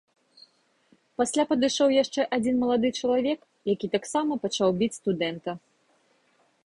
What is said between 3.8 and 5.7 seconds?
таксама пачаў біць студэнта.